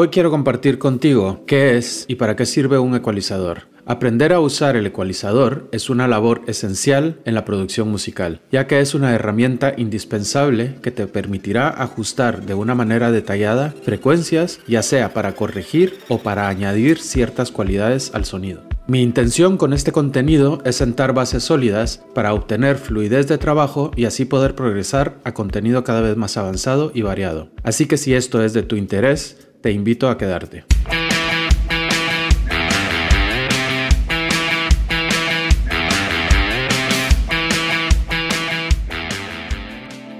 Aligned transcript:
Hoy 0.00 0.10
quiero 0.10 0.30
compartir 0.30 0.78
contigo 0.78 1.42
qué 1.44 1.76
es 1.76 2.04
y 2.06 2.14
para 2.14 2.36
qué 2.36 2.46
sirve 2.46 2.78
un 2.78 2.94
ecualizador. 2.94 3.62
Aprender 3.84 4.32
a 4.32 4.38
usar 4.38 4.76
el 4.76 4.86
ecualizador 4.86 5.68
es 5.72 5.90
una 5.90 6.06
labor 6.06 6.42
esencial 6.46 7.18
en 7.24 7.34
la 7.34 7.44
producción 7.44 7.90
musical, 7.90 8.40
ya 8.52 8.68
que 8.68 8.78
es 8.78 8.94
una 8.94 9.12
herramienta 9.12 9.74
indispensable 9.76 10.76
que 10.82 10.92
te 10.92 11.08
permitirá 11.08 11.70
ajustar 11.82 12.46
de 12.46 12.54
una 12.54 12.76
manera 12.76 13.10
detallada 13.10 13.74
frecuencias, 13.82 14.60
ya 14.68 14.84
sea 14.84 15.12
para 15.12 15.34
corregir 15.34 15.98
o 16.06 16.18
para 16.18 16.46
añadir 16.46 17.00
ciertas 17.00 17.50
cualidades 17.50 18.12
al 18.14 18.24
sonido. 18.24 18.62
Mi 18.86 19.02
intención 19.02 19.58
con 19.58 19.74
este 19.74 19.92
contenido 19.92 20.62
es 20.64 20.76
sentar 20.76 21.12
bases 21.12 21.42
sólidas 21.42 22.02
para 22.14 22.32
obtener 22.32 22.78
fluidez 22.78 23.26
de 23.26 23.36
trabajo 23.36 23.90
y 23.96 24.06
así 24.06 24.24
poder 24.24 24.54
progresar 24.54 25.18
a 25.24 25.34
contenido 25.34 25.84
cada 25.84 26.00
vez 26.00 26.16
más 26.16 26.38
avanzado 26.38 26.90
y 26.94 27.02
variado. 27.02 27.50
Así 27.64 27.84
que 27.84 27.98
si 27.98 28.14
esto 28.14 28.42
es 28.42 28.54
de 28.54 28.62
tu 28.62 28.76
interés, 28.76 29.47
te 29.60 29.72
invito 29.72 30.08
a 30.08 30.16
quedarte. 30.16 30.64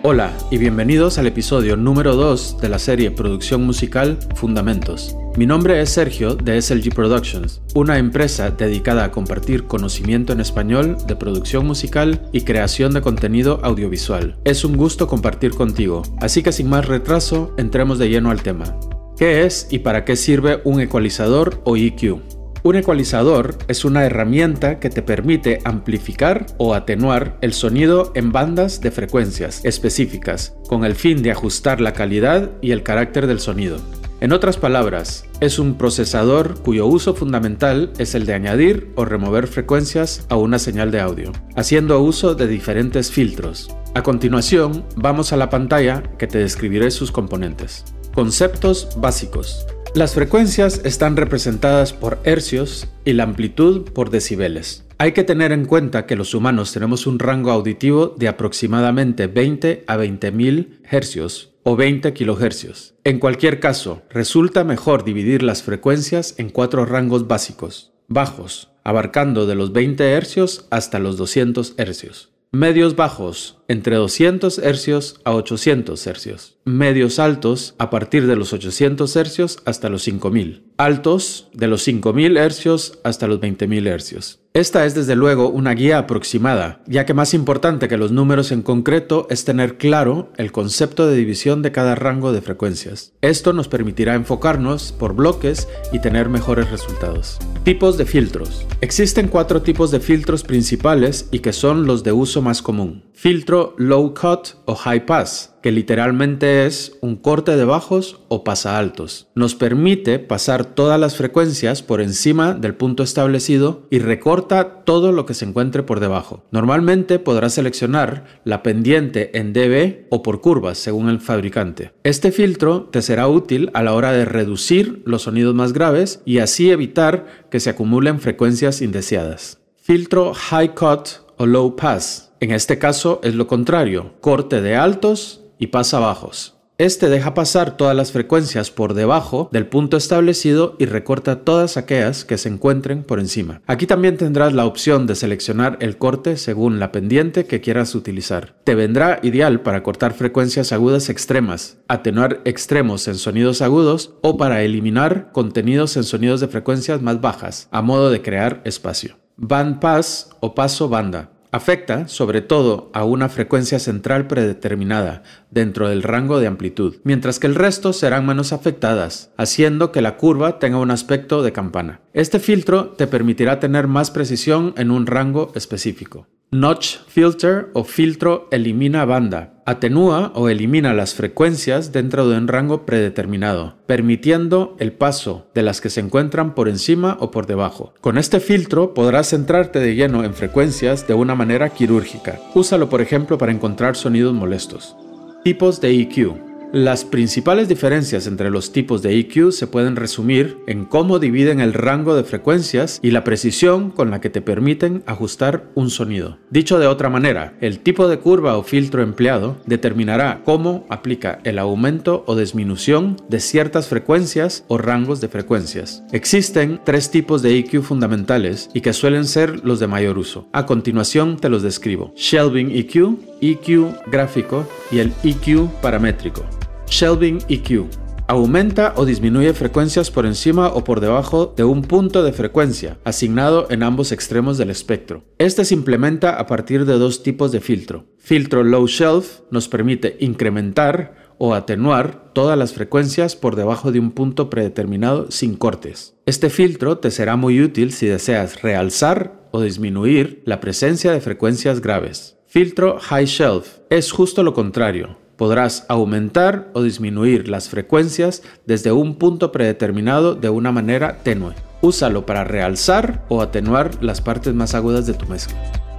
Hola 0.03 0.33
y 0.51 0.57
bienvenidos 0.57 1.19
al 1.19 1.27
episodio 1.27 1.77
número 1.77 2.15
2 2.17 2.61
de 2.63 2.69
la 2.69 2.79
serie 2.79 3.11
Producción 3.11 3.65
Musical 3.65 4.19
Fundamentos. 4.37 5.15
Mi 5.37 5.45
nombre 5.45 5.81
es 5.83 5.91
Sergio 5.91 6.35
de 6.35 6.61
SLG 6.63 6.95
Productions, 6.95 7.61
una 7.75 7.99
empresa 7.99 8.51
dedicada 8.51 9.05
a 9.05 9.11
compartir 9.11 9.65
conocimiento 9.65 10.33
en 10.33 10.41
español 10.41 10.97
de 11.07 11.15
producción 11.15 11.67
musical 11.67 12.23
y 12.33 12.41
creación 12.41 12.95
de 12.95 13.03
contenido 13.03 13.61
audiovisual. 13.63 14.39
Es 14.45 14.65
un 14.65 14.77
gusto 14.77 15.07
compartir 15.07 15.51
contigo, 15.51 16.03
así 16.21 16.43
que 16.43 16.53
sin 16.53 16.71
más 16.71 16.87
retraso, 16.87 17.55
entremos 17.59 17.99
de 17.99 18.09
lleno 18.09 18.31
al 18.31 18.43
tema. 18.43 18.79
¿Qué 19.19 19.45
es 19.45 19.67
y 19.69 19.81
para 19.81 20.05
qué 20.05 20.15
sirve 20.15 20.61
un 20.63 20.81
ecualizador 20.81 21.61
o 21.65 21.77
EQ? 21.77 22.21
Un 22.63 22.77
ecualizador 22.77 23.59
es 23.67 23.85
una 23.85 24.05
herramienta 24.05 24.79
que 24.79 24.91
te 24.91 25.03
permite 25.03 25.59
amplificar 25.65 26.47
o 26.57 26.73
atenuar 26.73 27.37
el 27.41 27.53
sonido 27.53 28.13
en 28.15 28.31
bandas 28.31 28.81
de 28.81 28.93
frecuencias 28.93 29.65
específicas, 29.65 30.55
con 30.69 30.85
el 30.85 30.95
fin 30.95 31.21
de 31.21 31.33
ajustar 31.33 31.81
la 31.81 31.95
calidad 31.95 32.53
y 32.63 32.71
el 32.71 32.85
carácter 32.85 33.27
del 33.27 33.41
sonido. 33.41 33.79
En 34.21 34.33
otras 34.33 34.57
palabras, 34.57 35.25
es 35.41 35.59
un 35.59 35.77
procesador 35.77 36.63
cuyo 36.63 36.87
uso 36.87 37.17
fundamental 37.17 37.93
es 37.99 38.15
el 38.15 38.25
de 38.25 38.35
añadir 38.35 38.93
o 38.95 39.05
remover 39.05 39.49
frecuencias 39.49 40.27
a 40.29 40.37
una 40.37 40.61
señal 40.61 40.93
de 40.93 41.01
audio, 41.01 41.33
haciendo 41.57 42.01
uso 42.01 42.37
de 42.37 42.47
diferentes 42.47 43.11
filtros. 43.11 43.69
A 43.97 44.05
continuación, 44.05 44.85
vamos 44.95 45.33
a 45.33 45.37
la 45.37 45.51
pantalla 45.51 46.05
que 46.19 46.29
te 46.29 46.39
describiré 46.39 46.93
sus 46.93 47.11
componentes. 47.11 47.85
Conceptos 48.15 48.89
básicos. 48.97 49.67
Las 49.95 50.15
frecuencias 50.15 50.81
están 50.85 51.17
representadas 51.17 51.93
por 51.93 52.19
hercios 52.25 52.89
y 53.05 53.13
la 53.13 53.25
amplitud 53.25 53.91
por 53.93 54.11
decibeles. 54.11 54.85
Hay 54.99 55.13
que 55.13 55.25
tener 55.25 55.53
en 55.53 55.65
cuenta 55.65 56.07
que 56.07 56.17
los 56.17 56.35
humanos 56.35 56.73
tenemos 56.73 57.07
un 57.07 57.19
rango 57.19 57.51
auditivo 57.51 58.15
de 58.19 58.29
aproximadamente 58.29 59.29
20 59.29 59.85
a 59.87 59.97
20.000 59.97 60.81
hercios 60.91 61.55
o 61.63 61.77
20 61.77 62.13
kHz. 62.13 62.95
En 63.05 63.19
cualquier 63.19 63.61
caso, 63.61 64.03
resulta 64.11 64.65
mejor 64.65 65.05
dividir 65.05 65.43
las 65.43 65.63
frecuencias 65.63 66.35
en 66.39 66.51
cuatro 66.51 66.85
rangos 66.85 67.29
básicos, 67.29 67.93
bajos, 68.09 68.71
abarcando 68.85 69.47
de 69.47 69.55
los 69.55 69.73
20 69.73 70.19
Hz 70.19 70.67
hasta 70.71 70.99
los 70.99 71.17
200 71.17 71.75
Hz. 71.77 72.31
Medios 72.51 72.97
bajos, 72.97 73.59
entre 73.69 73.97
200 73.97 74.59
Hz 74.59 75.21
a 75.23 75.35
800 75.35 76.03
Hz. 76.03 76.57
Medios 76.65 77.19
altos, 77.19 77.75
a 77.77 77.91
partir 77.91 78.27
de 78.27 78.37
los 78.37 78.55
800 78.55 79.17
Hz 79.17 79.59
hasta 79.67 79.91
los 79.91 80.05
5000. 80.05 80.63
Altos, 80.79 81.49
de 81.53 81.67
los 81.67 81.83
5000 81.83 82.39
Hz 82.39 83.01
hasta 83.05 83.27
los 83.27 83.41
20000 83.41 83.87
Hz. 83.87 84.39
Esta 84.59 84.85
es 84.85 84.97
desde 84.97 85.15
luego 85.15 85.51
una 85.51 85.73
guía 85.73 85.99
aproximada, 85.99 86.81
ya 86.89 87.07
que 87.07 87.15
más 87.15 87.33
importante 87.33 87.87
que 87.87 87.97
los 87.97 88.11
números 88.11 88.51
en 88.51 88.63
concreto 88.63 89.29
es 89.31 89.45
tener 89.45 89.79
claro 89.79 90.33
el 90.37 90.51
concepto 90.51 91.07
de 91.07 91.15
división 91.15 91.63
de 91.63 91.71
cada 91.71 91.95
rango 91.95 92.33
de 92.33 92.41
frecuencias. 92.41 93.13
Esto 93.21 93.53
nos 93.53 93.69
permitirá 93.69 94.17
enfocarnos 94.17 94.91
por 94.91 95.15
bloques 95.15 95.69
y 95.93 96.01
tener 96.01 96.29
mejores 96.29 96.73
resultados. 96.73 97.39
Tipos 97.63 97.99
de 97.99 98.07
filtros. 98.07 98.67
Existen 98.81 99.29
cuatro 99.29 99.63
tipos 99.63 99.93
de 99.93 100.01
filtros 100.01 100.43
principales 100.43 101.29
y 101.31 101.39
que 101.39 101.53
son 101.53 101.87
los 101.87 102.03
de 102.03 102.11
uso 102.11 102.43
más 102.43 102.61
común. 102.61 103.05
Filtro 103.21 103.75
low 103.79 104.15
cut 104.15 104.51
o 104.65 104.77
high 104.77 105.05
pass, 105.05 105.53
que 105.61 105.73
literalmente 105.73 106.67
es 106.67 106.97
un 107.01 107.17
corte 107.17 107.57
de 107.57 107.65
bajos 107.65 108.21
o 108.29 108.45
pasa 108.45 108.79
altos. 108.79 109.27
Nos 109.35 109.57
permite 109.57 110.21
pasar 110.21 110.65
todas 110.65 111.01
las 111.01 111.17
frecuencias 111.17 111.83
por 111.83 112.01
encima 112.01 112.55
del 112.55 112.77
punto 112.77 113.03
establecido 113.03 113.89
y 113.91 113.99
recorta 113.99 114.85
todo 114.85 115.11
lo 115.11 115.27
que 115.27 115.35
se 115.35 115.47
encuentre 115.47 115.83
por 115.83 115.99
debajo. 115.99 116.45
Normalmente 116.53 117.19
podrás 117.19 117.55
seleccionar 117.55 118.41
la 118.45 118.63
pendiente 118.63 119.37
en 119.37 119.53
dB 119.53 120.07
o 120.11 120.23
por 120.23 120.41
curvas 120.41 120.79
según 120.79 121.09
el 121.09 121.19
fabricante. 121.19 121.91
Este 122.05 122.31
filtro 122.31 122.85
te 122.85 123.03
será 123.03 123.27
útil 123.27 123.73
a 123.75 123.83
la 123.83 123.95
hora 123.95 124.13
de 124.13 124.27
reducir 124.27 125.03
los 125.07 125.23
sonidos 125.23 125.57
más 125.57 125.73
graves 125.73 126.23
y 126.25 126.39
así 126.39 126.71
evitar 126.71 127.49
que 127.51 127.59
se 127.59 127.71
acumulen 127.71 128.21
frecuencias 128.21 128.81
indeseadas. 128.81 129.59
Filtro 129.75 130.35
high 130.35 130.73
cut 130.73 131.09
o 131.37 131.47
low 131.47 131.75
pass 131.75 132.28
en 132.41 132.53
este 132.53 132.79
caso 132.79 133.21
es 133.23 133.35
lo 133.35 133.47
contrario, 133.47 134.15
corte 134.21 134.61
de 134.61 134.77
altos 134.77 135.43
y 135.59 135.69
pasa 135.69 135.99
bajos. 135.99 136.59
Este 136.81 137.09
deja 137.09 137.35
pasar 137.35 137.77
todas 137.77 137.97
las 137.97 138.13
frecuencias 138.13 138.71
por 138.71 138.95
debajo 138.95 139.49
del 139.51 139.67
punto 139.67 139.97
establecido 139.97 140.77
y 140.79 140.87
recorta 140.87 141.41
todas 141.41 141.77
aquellas 141.77 142.25
que 142.25 142.39
se 142.39 142.49
encuentren 142.49 143.03
por 143.03 143.19
encima. 143.19 143.61
Aquí 143.67 143.89
también 143.89 144.17
tendrás 144.17 144.53
la 144.53 144.65
opción 144.65 145.09
de 145.09 145.17
seleccionar 145.17 145.77
el 145.81 145.99
corte 145.99 146.37
según 146.37 146.79
la 146.79 146.93
pendiente 146.93 147.47
que 147.47 147.61
quieras 147.61 147.97
utilizar. 147.97 148.55
Te 148.63 148.77
vendrá 148.77 149.19
ideal 149.25 149.63
para 149.63 149.83
cortar 149.83 150.15
frecuencias 150.15 150.71
agudas 150.71 151.09
extremas, 151.09 151.79
atenuar 151.89 152.43
extremos 152.45 153.09
en 153.09 153.17
sonidos 153.17 153.61
agudos 153.61 154.13
o 154.23 154.37
para 154.37 154.63
eliminar 154.63 155.33
contenidos 155.33 155.97
en 155.97 156.05
sonidos 156.05 156.39
de 156.39 156.47
frecuencias 156.47 157.03
más 157.03 157.21
bajas, 157.21 157.67
a 157.73 157.83
modo 157.83 158.09
de 158.09 158.23
crear 158.23 158.63
espacio. 158.65 159.17
Band 159.37 159.81
pass 159.81 160.31
o 160.39 160.55
paso 160.55 160.89
banda. 160.89 161.33
Afecta 161.51 162.09
sobre 162.09 162.43
todo 162.43 162.91
a 162.93 163.05
una 163.05 163.31
frecuencia 163.31 163.79
central 163.79 164.27
predeterminada 164.27 165.23
dentro 165.51 165.89
del 165.89 166.03
rango 166.03 166.41
de 166.41 166.47
amplitud, 166.47 166.97
mientras 167.05 167.39
que 167.39 167.47
el 167.47 167.55
resto 167.55 167.95
serán 167.95 168.27
menos 168.27 168.53
afectadas, 168.53 169.31
haciendo 169.39 169.91
que 169.91 170.03
la 170.03 170.19
curva 170.19 170.59
tenga 170.59 170.79
un 170.79 170.91
aspecto 170.91 171.43
de 171.43 171.53
campana. 171.53 172.01
Este 172.13 172.39
filtro 172.39 172.91
te 172.91 173.07
permitirá 173.07 173.61
tener 173.61 173.87
más 173.87 174.11
precisión 174.11 174.75
en 174.77 174.91
un 174.91 175.07
rango 175.07 175.51
específico. 175.55 176.27
Notch 176.51 176.97
filter 177.09 177.69
o 177.75 177.85
filtro 177.85 178.49
elimina 178.51 179.05
banda. 179.05 179.53
Atenúa 179.67 180.33
o 180.35 180.49
elimina 180.49 180.95
las 180.95 181.13
frecuencias 181.13 181.93
dentro 181.93 182.27
de 182.27 182.39
un 182.39 182.49
rango 182.49 182.87
predeterminado, 182.87 183.77
permitiendo 183.87 184.75
el 184.79 184.93
paso 184.93 185.47
de 185.55 185.61
las 185.61 185.83
que 185.83 185.91
se 185.91 186.01
encuentran 186.01 186.55
por 186.55 186.71
encima 186.71 187.19
o 187.21 187.31
por 187.31 187.45
debajo. 187.45 187.93
Con 188.01 188.17
este 188.17 188.41
filtro 188.41 188.95
podrás 188.95 189.29
centrarte 189.29 189.79
de 189.79 189.95
lleno 189.95 190.25
en 190.25 190.33
frecuencias 190.33 191.07
de 191.07 191.13
una 191.13 191.35
manera 191.35 191.69
quirúrgica. 191.69 192.41
Úsalo 192.55 192.89
por 192.89 193.03
ejemplo 193.03 193.37
para 193.37 193.53
encontrar 193.53 193.95
sonidos 193.95 194.33
molestos. 194.33 194.97
Tipos 195.45 195.83
de 195.83 196.01
EQ. 196.01 196.48
Las 196.73 197.07
principales 197.07 197.67
diferencias 197.67 198.27
entre 198.27 198.51
los 198.51 198.73
tipos 198.73 199.01
de 199.01 199.19
EQ 199.19 199.53
se 199.53 199.67
pueden 199.67 199.97
resumir 199.97 200.59
en 200.67 200.85
cómo 200.85 201.19
dividen 201.19 201.61
el 201.61 201.73
rango 201.73 202.15
de 202.15 202.25
frecuencias 202.25 203.01
y 203.03 203.11
la 203.11 203.25
precisión 203.25 203.91
con 203.91 204.11
la 204.11 204.21
que 204.21 204.29
te 204.29 204.43
permiten 204.43 205.03
ajustar 205.07 205.71
un 205.75 205.89
sonido. 205.89 206.37
Dicho 206.51 206.79
de 206.79 206.87
otra 206.87 207.09
manera, 207.09 207.55
el 207.63 207.79
tipo 207.79 208.07
de 208.07 208.19
curva 208.19 208.59
o 208.59 208.65
filtro 208.65 209.03
empleado 209.03 209.57
determinará 209.65 210.43
cómo 210.45 210.85
aplica 210.91 211.41
el 211.45 211.59
aumento 211.59 212.23
o 212.27 212.37
disminución 212.37 213.17
de 213.31 213.41
ciertas 213.41 213.89
frecuencias 213.89 214.67
o 214.69 214.77
rangos 214.77 215.23
de 215.23 215.29
frecuencias. 215.29 216.03
Existen 216.13 216.83
tres 216.85 217.11
tipos 217.11 217.41
de 217.41 217.57
EQ 217.57 217.81
fundamentales 217.81 218.69
y 218.75 218.83
que 218.83 218.93
suelen 218.93 219.25
ser 219.25 219.65
los 219.65 219.81
de 219.81 219.87
mayor 219.87 220.19
uso. 220.19 220.49
A 220.53 220.67
continuación 220.67 221.39
te 221.39 221.49
los 221.49 221.63
describo. 221.63 222.13
Shelving 222.15 222.73
EQ, 222.73 223.17
EQ 223.41 224.11
gráfico 224.11 224.69
y 224.91 224.99
el 224.99 225.15
EQ 225.25 225.71
paramétrico. 225.81 226.45
Shelving 226.91 227.39
EQ. 227.49 227.87
Aumenta 228.29 228.93
o 228.97 229.05
disminuye 229.05 229.55
frecuencias 229.55 230.11
por 230.11 230.27
encima 230.27 230.69
o 230.69 230.85
por 230.85 231.01
debajo 231.01 231.55
de 231.57 231.65
un 231.65 231.83
punto 231.83 232.23
de 232.23 232.33
frecuencia, 232.33 232.99
asignado 233.05 233.67
en 233.71 233.83
ambos 233.83 234.13
extremos 234.13 234.59
del 234.59 234.71
espectro. 234.71 235.25
Este 235.39 235.65
se 235.65 235.75
implementa 235.75 236.39
a 236.39 236.47
partir 236.47 236.85
de 236.85 236.99
dos 236.99 237.23
tipos 237.23 237.53
de 237.53 237.61
filtro. 237.61 238.05
Filtro 238.19 238.65
low 238.65 238.87
shelf 238.87 239.41
nos 239.51 239.69
permite 239.69 240.17
incrementar 240.21 241.15
o 241.39 241.55
atenuar 241.55 242.33
todas 242.35 242.59
las 242.59 242.73
frecuencias 242.73 243.37
por 243.37 243.57
debajo 243.57 243.93
de 243.93 244.01
un 244.01 244.11
punto 244.11 244.51
predeterminado 244.51 245.31
sin 245.31 245.57
cortes. 245.57 246.17
Este 246.27 246.51
filtro 246.51 246.99
te 246.99 247.11
será 247.11 247.37
muy 247.37 247.63
útil 247.63 247.93
si 247.93 248.07
deseas 248.07 248.63
realzar 248.63 249.49
o 249.53 249.63
disminuir 249.63 250.43
la 250.45 250.61
presencia 250.61 251.13
de 251.13 251.21
frecuencias 251.21 251.81
graves. 251.81 252.37
Filtro 252.47 252.99
High 252.99 253.27
Shelf 253.27 253.79
es 253.89 254.11
justo 254.11 254.43
lo 254.43 254.53
contrario 254.53 255.28
Podrás 255.39 255.87
aumentar 255.89 256.69
o 256.73 256.83
disminuir 256.83 257.49
las 257.49 257.69
frecuencias 257.69 258.43
desde 258.67 258.91
un 258.91 259.15
punto 259.15 259.53
predeterminado 259.53 260.35
de 260.35 260.49
una 260.49 260.73
manera 260.73 261.19
tenue. 261.23 261.55
Úsalo 261.81 262.27
para 262.27 262.43
realzar 262.43 263.25
o 263.29 263.41
atenuar 263.41 264.03
las 264.03 264.21
partes 264.21 264.53
más 264.53 264.75
agudas 264.75 265.07
de 265.07 265.15
tu 265.15 265.27
mezcla. 265.27 265.57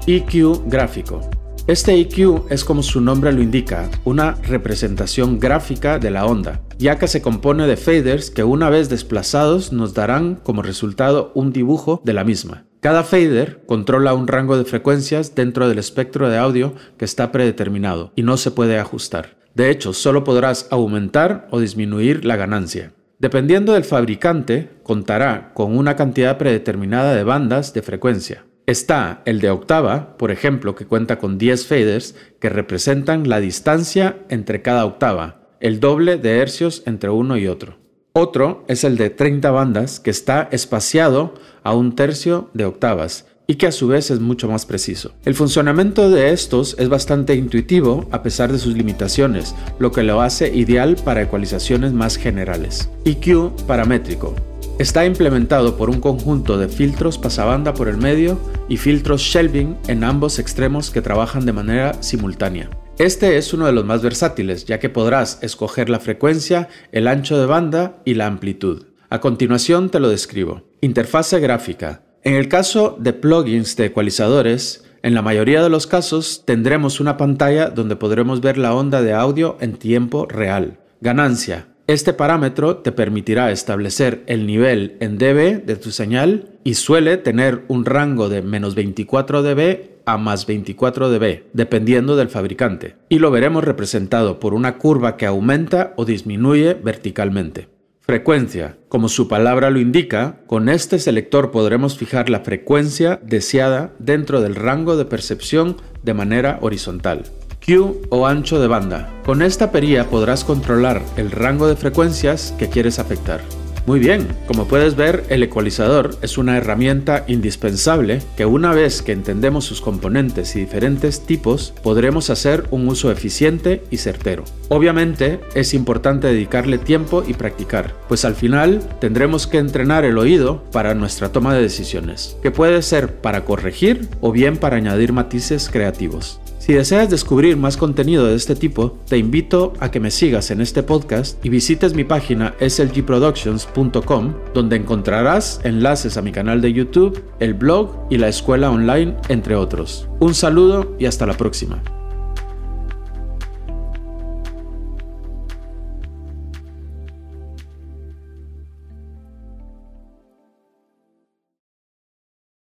EQ 0.08 0.68
gráfico. 0.68 1.22
Este 1.68 1.98
EQ 2.02 2.48
es 2.50 2.66
como 2.66 2.84
su 2.84 3.00
nombre 3.00 3.32
lo 3.32 3.42
indica, 3.42 3.90
una 4.04 4.34
representación 4.44 5.40
gráfica 5.40 6.00
de 6.00 6.12
la 6.12 6.26
onda, 6.26 6.60
ya 6.78 7.00
que 7.00 7.08
se 7.08 7.22
compone 7.22 7.66
de 7.66 7.78
faders 7.78 8.32
que 8.32 8.44
una 8.44 8.70
vez 8.70 8.90
desplazados 8.90 9.72
nos 9.72 9.94
darán 9.94 10.36
como 10.36 10.64
resultado 10.64 11.32
un 11.34 11.54
dibujo 11.54 12.02
de 12.04 12.12
la 12.12 12.26
misma. 12.26 12.66
Cada 12.82 13.04
fader 13.04 13.62
controla 13.66 14.14
un 14.14 14.28
rango 14.28 14.58
de 14.58 14.64
frecuencias 14.64 15.36
dentro 15.36 15.68
del 15.68 15.80
espectro 15.80 16.30
de 16.30 16.38
audio 16.38 16.76
que 16.98 17.04
está 17.04 17.30
predeterminado 17.30 18.14
y 18.16 18.24
no 18.24 18.38
se 18.38 18.52
puede 18.52 18.80
ajustar. 18.80 19.38
De 19.54 19.70
hecho, 19.70 19.92
solo 19.92 20.24
podrás 20.24 20.66
aumentar 20.72 21.50
o 21.52 21.60
disminuir 21.60 22.24
la 22.24 22.38
ganancia. 22.38 22.94
Dependiendo 23.18 23.74
del 23.74 23.84
fabricante, 23.84 24.70
contará 24.84 25.52
con 25.54 25.78
una 25.78 25.98
cantidad 25.98 26.38
predeterminada 26.38 27.14
de 27.14 27.26
bandas 27.26 27.74
de 27.74 27.82
frecuencia. 27.82 28.46
Está 28.66 29.24
el 29.26 29.42
de 29.42 29.50
octava, 29.50 30.16
por 30.16 30.32
ejemplo, 30.32 30.76
que 30.76 30.86
cuenta 30.86 31.18
con 31.18 31.38
10 31.38 31.68
faders 31.68 32.16
que 32.40 32.48
representan 32.48 33.28
la 33.28 33.42
distancia 33.42 34.20
entre 34.30 34.62
cada 34.62 34.86
octava, 34.86 35.50
el 35.60 35.82
doble 35.82 36.16
de 36.16 36.38
hercios 36.38 36.84
entre 36.86 37.10
uno 37.10 37.36
y 37.36 37.48
otro. 37.48 37.89
Otro 38.14 38.64
es 38.68 38.84
el 38.84 38.98
de 38.98 39.12
30 39.12 39.52
bandas 39.52 40.00
que 40.00 40.10
está 40.10 40.50
espaciado 40.52 41.36
a 41.64 41.76
un 41.76 41.96
tercio 41.96 42.50
de 42.54 42.66
octavas 42.66 43.26
y 43.46 43.56
que 43.56 43.68
a 43.68 43.72
su 43.72 43.88
vez 43.88 44.10
es 44.10 44.20
mucho 44.20 44.48
más 44.48 44.66
preciso. 44.66 45.12
El 45.26 45.36
funcionamiento 45.36 46.10
de 46.10 46.32
estos 46.32 46.76
es 46.80 46.90
bastante 46.90 47.36
intuitivo 47.36 48.08
a 48.12 48.24
pesar 48.24 48.52
de 48.52 48.58
sus 48.58 48.76
limitaciones, 48.76 49.56
lo 49.78 49.92
que 49.92 50.04
lo 50.04 50.22
hace 50.22 50.56
ideal 50.56 50.96
para 51.04 51.22
ecualizaciones 51.22 51.94
más 51.94 52.16
generales. 52.16 52.90
EQ 53.06 53.52
paramétrico. 53.68 54.36
Está 54.80 55.06
implementado 55.06 55.78
por 55.78 55.90
un 55.90 56.00
conjunto 56.00 56.58
de 56.58 56.68
filtros 56.68 57.18
pasabanda 57.18 57.74
por 57.74 57.88
el 57.88 57.98
medio 57.98 58.40
y 58.70 58.78
filtros 58.78 59.22
shelving 59.22 59.78
en 59.88 60.04
ambos 60.04 60.40
extremos 60.40 60.90
que 60.90 61.02
trabajan 61.02 61.46
de 61.46 61.54
manera 61.54 62.02
simultánea. 62.02 62.70
Este 63.00 63.38
es 63.38 63.54
uno 63.54 63.66
de 63.66 63.72
los 63.72 63.86
más 63.86 64.02
versátiles, 64.02 64.66
ya 64.66 64.78
que 64.82 64.90
podrás 64.90 65.40
escoger 65.42 65.90
la 65.90 66.02
frecuencia, 66.02 66.68
el 66.92 67.08
ancho 67.08 67.40
de 67.40 67.46
banda 67.46 68.02
y 68.04 68.16
la 68.16 68.28
amplitud. 68.28 68.88
A 69.10 69.22
continuación 69.22 69.90
te 69.90 70.02
lo 70.02 70.10
describo. 70.10 70.64
Interfase 70.82 71.40
gráfica. 71.40 72.02
En 72.26 72.34
el 72.34 72.50
caso 72.50 72.98
de 73.00 73.14
plugins 73.14 73.78
de 73.78 73.86
ecualizadores, 73.86 74.84
en 75.02 75.14
la 75.14 75.22
mayoría 75.22 75.64
de 75.64 75.70
los 75.70 75.88
casos 75.88 76.44
tendremos 76.46 77.00
una 77.00 77.16
pantalla 77.16 77.70
donde 77.70 77.96
podremos 77.96 78.42
ver 78.42 78.58
la 78.58 78.76
onda 78.76 79.02
de 79.02 79.14
audio 79.14 79.56
en 79.62 79.78
tiempo 79.78 80.26
real. 80.26 80.80
Ganancia. 81.00 81.68
Este 81.88 82.12
parámetro 82.12 82.80
te 82.80 82.92
permitirá 82.92 83.50
establecer 83.50 84.24
el 84.28 84.46
nivel 84.46 84.98
en 85.00 85.18
dB 85.18 85.66
de 85.66 85.76
tu 85.78 85.92
señal 85.92 86.60
y 86.66 86.74
suele 86.74 87.16
tener 87.16 87.64
un 87.70 87.86
rango 87.86 88.28
de 88.28 88.42
menos 88.42 88.76
24 88.76 89.42
dB 89.42 89.99
a 90.06 90.18
más 90.18 90.46
24 90.46 91.10
dB, 91.10 91.44
dependiendo 91.54 92.16
del 92.16 92.30
fabricante, 92.30 92.96
y 93.10 93.20
lo 93.20 93.32
veremos 93.32 93.64
representado 93.64 94.40
por 94.40 94.54
una 94.54 94.78
curva 94.78 95.18
que 95.18 95.26
aumenta 95.26 95.94
o 95.98 96.06
disminuye 96.06 96.74
verticalmente. 96.74 97.68
Frecuencia. 98.10 98.78
Como 98.88 99.08
su 99.08 99.28
palabra 99.28 99.70
lo 99.70 99.80
indica, 99.80 100.42
con 100.48 100.68
este 100.68 100.98
selector 100.98 101.52
podremos 101.52 101.96
fijar 101.96 102.30
la 102.30 102.40
frecuencia 102.40 103.20
deseada 103.24 103.94
dentro 104.00 104.42
del 104.42 104.56
rango 104.56 104.98
de 104.98 105.06
percepción 105.06 105.78
de 106.02 106.16
manera 106.16 106.58
horizontal. 106.62 107.26
Q 107.64 108.02
o 108.10 108.26
ancho 108.26 108.60
de 108.60 108.68
banda. 108.68 109.14
Con 109.26 109.44
esta 109.44 109.72
perilla 109.72 110.10
podrás 110.10 110.44
controlar 110.44 111.04
el 111.18 111.30
rango 111.30 111.68
de 111.68 111.76
frecuencias 111.76 112.52
que 112.58 112.68
quieres 112.70 112.98
afectar. 112.98 113.42
Muy 113.90 114.00
bien, 114.00 114.28
como 114.46 114.68
puedes 114.68 114.96
ver, 114.96 115.24
el 115.30 115.42
ecualizador 115.42 116.12
es 116.22 116.38
una 116.38 116.56
herramienta 116.56 117.24
indispensable 117.26 118.22
que 118.38 118.46
una 118.46 118.72
vez 118.72 119.02
que 119.02 119.14
entendemos 119.14 119.66
sus 119.66 119.82
componentes 119.82 120.56
y 120.56 120.60
diferentes 120.60 121.26
tipos, 121.26 121.74
podremos 121.82 122.30
hacer 122.30 122.66
un 122.70 122.88
uso 122.88 123.12
eficiente 123.12 123.82
y 123.90 123.98
certero. 123.98 124.44
Obviamente, 124.68 125.40
es 125.56 125.74
importante 125.74 126.28
dedicarle 126.28 126.78
tiempo 126.78 127.24
y 127.28 127.34
practicar, 127.34 127.96
pues 128.08 128.26
al 128.26 128.36
final 128.36 128.80
tendremos 129.02 129.48
que 129.48 129.58
entrenar 129.58 130.06
el 130.06 130.20
oído 130.20 130.64
para 130.72 130.94
nuestra 130.94 131.32
toma 131.32 131.56
de 131.56 131.64
decisiones, 131.64 132.38
que 132.44 132.52
puede 132.52 132.84
ser 132.84 133.16
para 133.16 133.44
corregir 133.44 134.08
o 134.22 134.32
bien 134.32 134.58
para 134.58 134.78
añadir 134.78 135.14
matices 135.14 135.68
creativos. 135.68 136.40
Si 136.70 136.76
deseas 136.76 137.10
descubrir 137.10 137.58
más 137.58 137.78
contenido 137.78 138.28
de 138.28 138.36
este 138.36 138.56
tipo, 138.56 139.00
te 139.08 139.18
invito 139.18 139.74
a 139.80 139.90
que 139.90 140.00
me 140.00 140.12
sigas 140.12 140.52
en 140.52 140.62
este 140.62 140.84
podcast 140.84 141.44
y 141.44 141.50
visites 141.50 141.96
mi 141.96 142.04
página 142.04 142.54
slgproductions.com, 142.60 144.36
donde 144.54 144.76
encontrarás 144.76 145.62
enlaces 145.64 146.16
a 146.16 146.22
mi 146.22 146.32
canal 146.32 146.62
de 146.62 146.72
YouTube, 146.72 147.24
el 147.40 147.56
blog 147.56 148.06
y 148.12 148.20
la 148.20 148.28
escuela 148.28 148.70
online, 148.70 149.16
entre 149.30 149.56
otros. 149.56 150.08
Un 150.20 150.36
saludo 150.36 150.96
y 151.00 151.08
hasta 151.08 151.26
la 151.26 151.34
próxima. 151.34 151.82